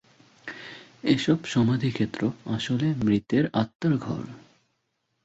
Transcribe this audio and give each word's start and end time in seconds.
এসব 1.05 1.37
সমাধিক্ষেত্র 1.45 2.21
আসলে 2.47 2.87
মৃতের 3.03 3.43
আত্মার 3.53 3.93
ঘর। 3.97 4.23